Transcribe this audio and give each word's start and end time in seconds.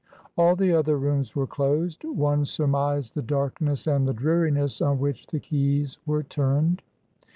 All 0.35 0.55
the 0.55 0.73
other 0.73 0.97
rooms 0.97 1.35
were 1.35 1.45
closed; 1.45 2.03
one 2.03 2.43
surmised 2.45 3.13
the 3.13 3.21
darkness 3.21 3.85
and 3.85 4.07
the 4.07 4.15
dreariness 4.15 4.81
on 4.81 4.97
which 4.97 5.27
the 5.27 5.39
keys 5.39 5.99
were 6.07 6.23
turned. 6.23 6.81